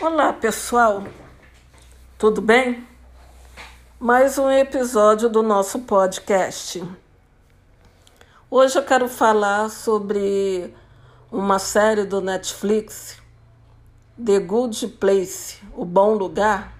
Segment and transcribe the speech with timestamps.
[0.00, 1.02] Olá, pessoal.
[2.16, 2.86] Tudo bem?
[3.98, 6.80] Mais um episódio do nosso podcast.
[8.48, 10.72] Hoje eu quero falar sobre
[11.32, 13.20] uma série do Netflix,
[14.24, 16.72] The Good Place, O Bom Lugar,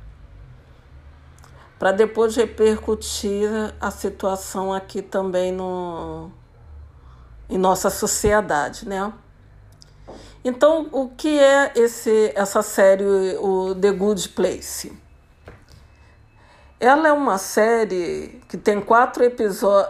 [1.77, 6.31] para depois repercutir a situação aqui também no,
[7.51, 9.13] em nossa sociedade, né?
[10.45, 13.05] Então, o que é esse, essa série,
[13.39, 14.93] o The Good Place?
[16.81, 19.25] Ela é uma série que tem quatro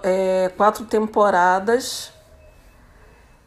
[0.03, 2.11] é, quatro temporadas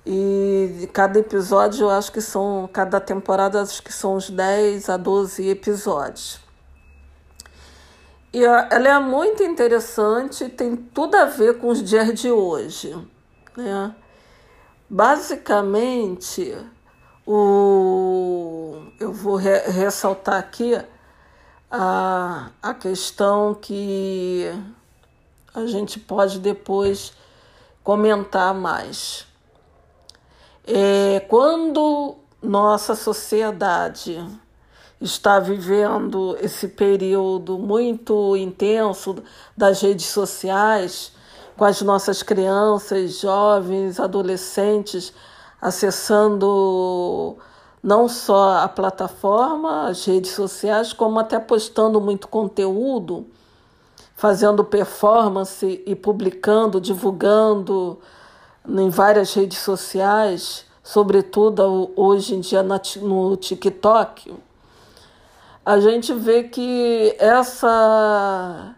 [0.05, 4.97] e cada episódio eu acho que são, cada temporada acho que são uns 10 a
[4.97, 6.39] 12 episódios.
[8.33, 12.95] E ela é muito interessante, tem tudo a ver com os dias de hoje.
[13.57, 13.93] Né?
[14.89, 16.55] Basicamente,
[17.25, 20.79] o, eu vou re, ressaltar aqui
[21.69, 24.51] a, a questão que
[25.53, 27.13] a gente pode depois
[27.83, 29.25] comentar mais.
[30.65, 34.23] É, quando nossa sociedade
[34.99, 39.23] está vivendo esse período muito intenso
[39.57, 41.11] das redes sociais,
[41.57, 45.13] com as nossas crianças, jovens, adolescentes
[45.61, 47.37] acessando
[47.83, 53.27] não só a plataforma, as redes sociais, como até postando muito conteúdo,
[54.15, 57.99] fazendo performance e publicando, divulgando
[58.67, 64.33] em várias redes sociais, sobretudo hoje em dia no TikTok,
[65.65, 68.75] a gente vê que essa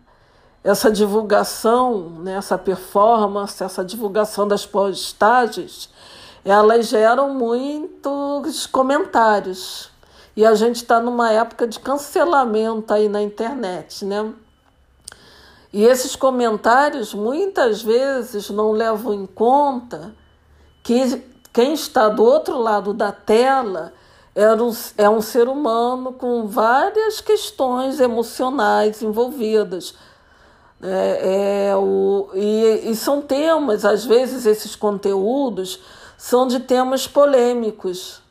[0.63, 5.89] essa divulgação, né, essa performance, essa divulgação das postagens
[6.43, 9.91] elas geram muitos comentários.
[10.35, 14.33] E a gente está numa época de cancelamento aí na internet, né?
[15.71, 20.13] E esses comentários muitas vezes não levam em conta
[20.83, 23.93] que quem está do outro lado da tela
[24.35, 29.95] é um, é um ser humano com várias questões emocionais envolvidas.
[30.81, 35.79] É, é o, e, e são temas, às vezes, esses conteúdos
[36.23, 38.21] são de temas polêmicos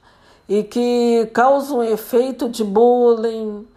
[0.48, 3.68] e que causam efeito de bullying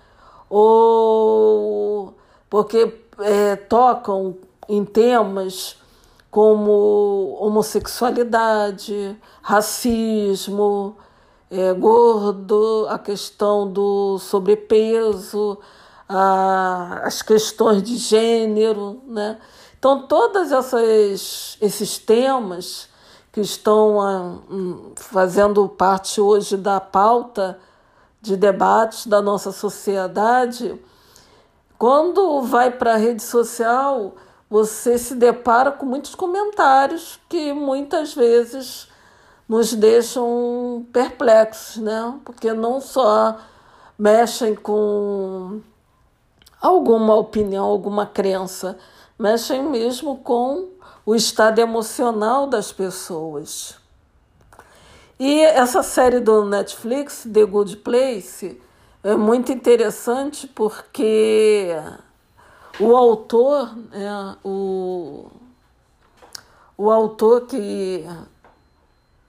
[0.50, 2.14] ou
[2.50, 4.38] porque é, tocam
[4.70, 5.76] em temas
[6.32, 10.96] como homossexualidade, racismo,
[11.52, 15.58] é, gordo, a questão do sobrepeso,
[16.08, 19.38] a, as questões de gênero, né?
[19.78, 20.54] Então, todos
[21.60, 22.95] esses temas
[23.36, 27.60] que estão ah, hum, fazendo parte hoje da pauta
[28.22, 30.82] de debates da nossa sociedade,
[31.78, 34.14] quando vai para a rede social,
[34.50, 38.88] você se depara com muitos comentários que muitas vezes
[39.50, 42.18] nos deixam perplexos, né?
[42.24, 43.38] Porque não só
[44.00, 45.60] mexem com
[46.62, 48.78] alguma opinião, alguma crença,
[49.20, 50.70] mexem mesmo com
[51.06, 53.78] o estado emocional das pessoas.
[55.20, 58.60] E essa série do Netflix, The Good Place,
[59.04, 61.70] é muito interessante porque
[62.80, 65.28] o autor, é, o,
[66.76, 68.04] o autor que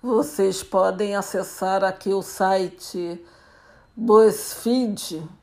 [0.02, 3.22] vocês podem acessar aqui o site
[3.94, 5.36] BuzzFeed.com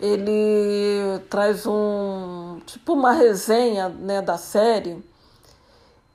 [0.00, 5.02] ele traz um tipo uma resenha né, da série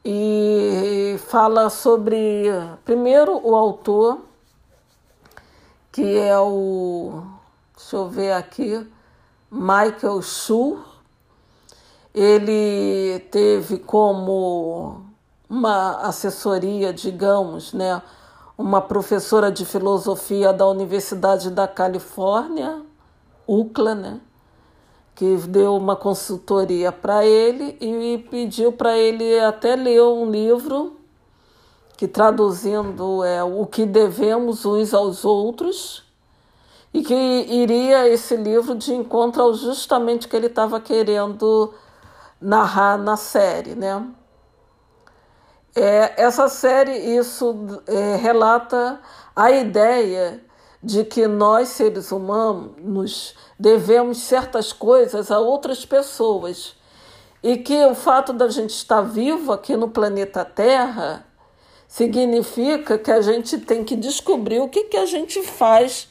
[0.06, 2.46] e fala sobre
[2.86, 4.20] primeiro o autor
[5.91, 7.24] que é o
[7.75, 8.88] deixa eu ver aqui
[9.50, 10.79] Michael Schur
[12.14, 15.06] ele teve como
[15.50, 18.02] uma assessoria digamos né
[18.56, 22.91] uma professora de filosofia da Universidade da Califórnia
[23.47, 24.22] UCLA, né?
[25.22, 30.99] que deu uma consultoria para ele e pediu para ele até ler um livro
[31.96, 36.03] que traduzindo é o que devemos uns aos outros
[36.91, 41.72] e que iria esse livro de encontro ao justamente que ele estava querendo
[42.41, 44.03] narrar na série, né?
[45.76, 47.55] É, essa série isso
[47.85, 48.99] é, relata
[49.35, 50.44] a ideia
[50.84, 56.76] de que nós, seres humanos, devemos certas coisas a outras pessoas
[57.44, 61.26] e que o fato da gente estar vivo aqui no planeta Terra
[61.88, 66.08] significa que a gente tem que descobrir o que, que a gente faz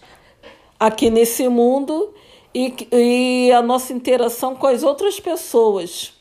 [0.79, 2.13] aqui nesse mundo
[2.55, 6.13] e, e a nossa interação com as outras pessoas.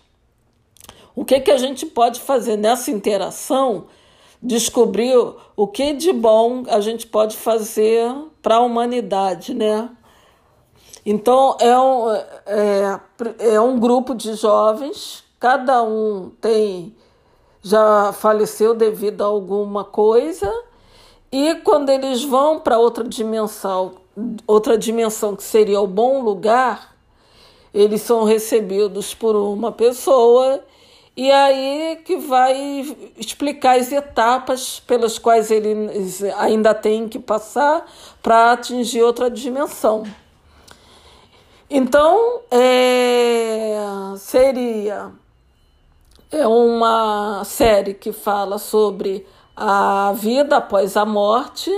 [1.16, 3.88] O que, que a gente pode fazer nessa interação?
[4.42, 5.16] Descobrir
[5.56, 8.10] o que de bom a gente pode fazer
[8.42, 9.90] para a humanidade, né?
[11.06, 13.00] Então, é um, é,
[13.40, 16.96] é um grupo de jovens, cada um tem
[17.62, 20.50] já faleceu devido a alguma coisa,
[21.32, 23.96] e quando eles vão para outra dimensão,
[24.48, 26.96] outra dimensão que seria o bom lugar,
[27.74, 30.64] eles são recebidos por uma pessoa
[31.20, 37.86] e aí que vai explicar as etapas pelas quais eles ainda têm que passar
[38.24, 40.04] para atingir outra dimensão.
[41.70, 43.76] Então, é,
[44.16, 45.12] seria
[46.32, 49.28] é uma série que fala sobre
[49.58, 51.70] a vida após a morte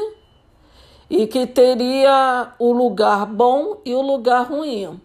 [1.09, 5.01] e que teria o lugar bom e o lugar ruim.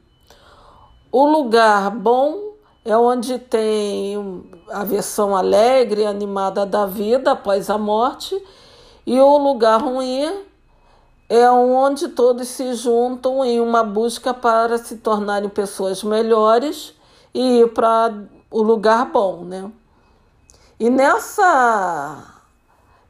[1.11, 2.46] O lugar bom
[2.87, 8.41] é onde tem a versão alegre e animada da vida após a morte,
[9.05, 10.45] e o lugar ruim
[11.29, 16.95] é onde todos se juntam em uma busca para se tornarem pessoas melhores
[17.35, 18.15] e ir para
[18.49, 19.69] o lugar bom, né?
[20.79, 22.35] E nessa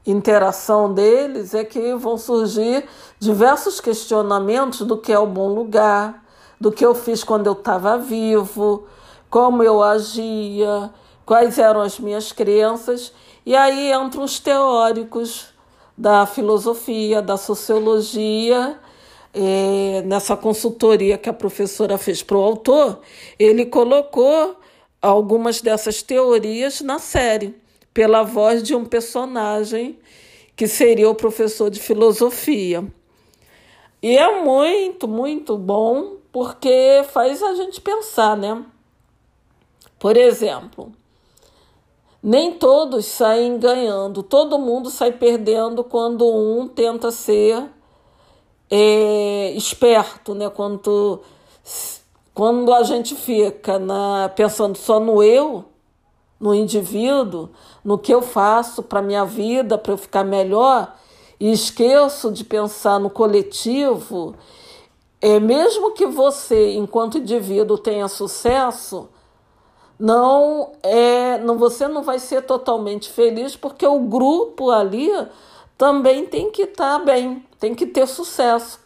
[0.07, 2.83] interação deles é que vão surgir
[3.19, 6.23] diversos questionamentos do que é o bom lugar,
[6.59, 8.87] do que eu fiz quando eu estava vivo,
[9.29, 10.89] como eu agia,
[11.25, 13.13] quais eram as minhas crenças,
[13.45, 15.47] e aí entram os teóricos
[15.97, 18.79] da filosofia, da sociologia.
[19.33, 23.01] É, nessa consultoria que a professora fez para o autor,
[23.37, 24.55] ele colocou
[25.01, 27.55] algumas dessas teorias na série,
[27.93, 29.99] pela voz de um personagem
[30.55, 32.83] que seria o professor de filosofia.
[34.01, 38.63] E é muito, muito bom porque faz a gente pensar, né?
[39.99, 40.91] Por exemplo,
[42.21, 47.63] nem todos saem ganhando, todo mundo sai perdendo quando um tenta ser
[48.69, 50.49] é, esperto, né?
[50.49, 51.21] Quando,
[52.33, 55.65] quando a gente fica na, pensando só no eu,
[56.39, 57.49] no indivíduo,
[57.83, 60.95] no que eu faço para minha vida, para eu ficar melhor,
[61.39, 64.35] e esqueço de pensar no coletivo,
[65.21, 69.09] é mesmo que você, enquanto indivíduo, tenha sucesso,
[69.99, 75.09] não é, não você não vai ser totalmente feliz porque o grupo ali
[75.77, 78.79] também tem que estar tá bem, tem que ter sucesso.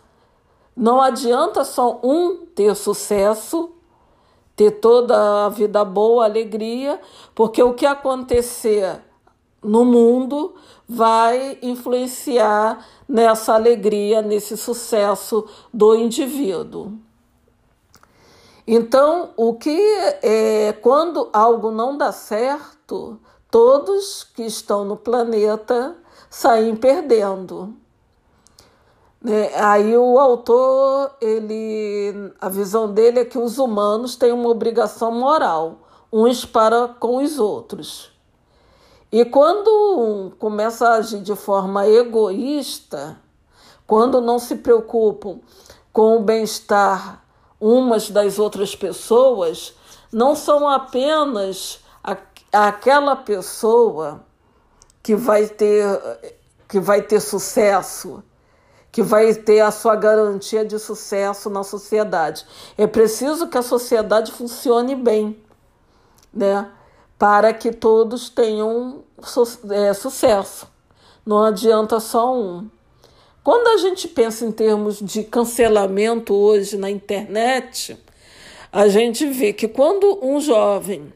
[0.75, 3.71] Não adianta só um ter sucesso,
[4.55, 6.99] ter toda a vida boa, alegria,
[7.35, 9.01] porque o que acontecer
[9.61, 10.55] no mundo
[10.87, 16.93] vai influenciar nessa alegria, nesse sucesso do indivíduo.
[18.67, 19.79] Então, o que
[20.21, 23.19] é quando algo não dá certo,
[23.49, 25.95] todos que estão no planeta
[26.29, 27.73] saem perdendo.
[29.21, 29.51] Né?
[29.55, 35.79] Aí o autor, ele, a visão dele é que os humanos têm uma obrigação moral,
[36.11, 38.11] uns para com os outros.
[39.11, 43.19] E quando um começa a agir de forma egoísta,
[43.85, 45.39] quando não se preocupam
[45.91, 47.20] com o bem-estar
[47.61, 49.75] umas das outras pessoas
[50.11, 52.17] não são apenas a,
[52.51, 54.25] aquela pessoa
[55.03, 55.85] que vai ter
[56.67, 58.23] que vai ter sucesso,
[58.91, 62.45] que vai ter a sua garantia de sucesso na sociedade.
[62.77, 65.43] É preciso que a sociedade funcione bem,
[66.33, 66.71] né?
[67.19, 69.03] Para que todos tenham
[69.69, 70.65] é, sucesso.
[71.25, 72.69] Não adianta só um.
[73.43, 77.97] Quando a gente pensa em termos de cancelamento hoje na internet,
[78.71, 81.11] a gente vê que quando um jovem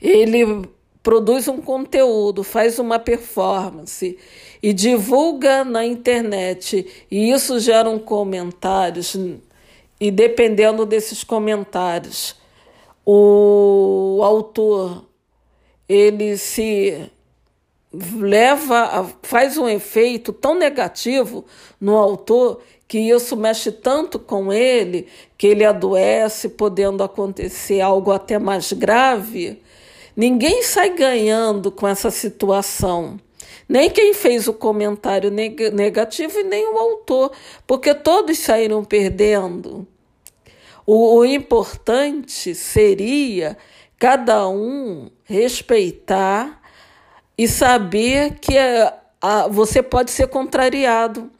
[0.00, 0.68] ele
[1.02, 4.16] produz um conteúdo, faz uma performance
[4.62, 9.16] e divulga na internet, e isso gera um comentários,
[10.00, 12.36] e dependendo desses comentários,
[13.04, 15.04] o autor
[15.88, 17.10] ele se
[18.18, 21.44] leva, faz um efeito tão negativo
[21.80, 28.38] no autor que isso mexe tanto com ele que ele adoece, podendo acontecer algo até
[28.38, 29.60] mais grave.
[30.16, 33.18] Ninguém sai ganhando com essa situação.
[33.68, 37.32] Nem quem fez o comentário negativo e nem o autor,
[37.66, 39.86] porque todos saíram perdendo.
[40.86, 43.58] O, o importante seria
[43.98, 46.62] cada um respeitar
[47.38, 51.30] e saber que a, a, você pode ser contrariado.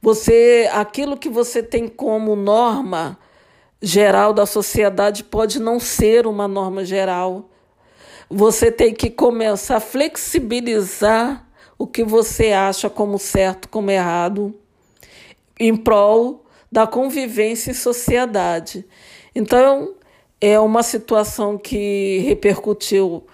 [0.00, 3.18] Você, aquilo que você tem como norma
[3.80, 7.48] geral da sociedade pode não ser uma norma geral.
[8.28, 11.46] Você tem que começar a flexibilizar
[11.78, 14.54] o que você acha como certo, como errado,
[15.58, 18.84] em prol da convivência em sociedade.
[19.34, 19.94] Então,
[20.40, 23.24] é uma situação que repercutiu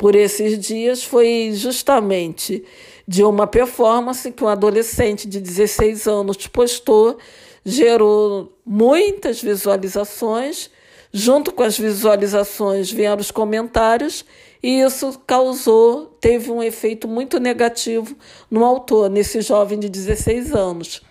[0.00, 2.64] por esses dias foi justamente
[3.06, 7.18] de uma performance que um adolescente de 16 anos postou,
[7.62, 10.70] gerou muitas visualizações,
[11.12, 14.24] junto com as visualizações vieram os comentários,
[14.62, 18.16] e isso causou, teve um efeito muito negativo
[18.50, 21.02] no autor, nesse jovem de 16 anos.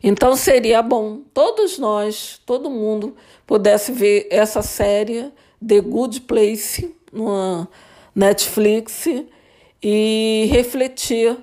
[0.00, 7.66] Então seria bom todos nós, todo mundo, pudesse ver essa série The Good Place no
[8.14, 9.06] Netflix
[9.82, 11.36] e refletir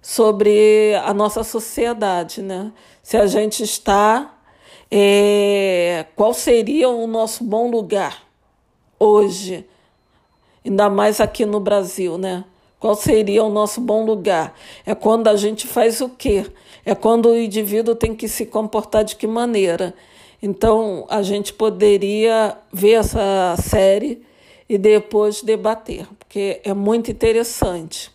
[0.00, 2.72] sobre a nossa sociedade, né?
[3.02, 4.38] Se a gente está,
[4.90, 8.22] é, qual seria o nosso bom lugar
[8.98, 9.66] hoje,
[10.64, 12.44] ainda mais aqui no Brasil, né?
[12.78, 14.56] Qual seria o nosso bom lugar?
[14.84, 16.44] É quando a gente faz o quê?
[16.84, 19.94] É quando o indivíduo tem que se comportar de que maneira?
[20.42, 24.20] Então, a gente poderia ver essa série
[24.68, 28.10] e depois debater, porque é muito interessante.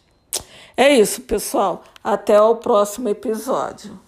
[0.75, 1.83] É isso, pessoal.
[2.03, 4.06] Até o próximo episódio.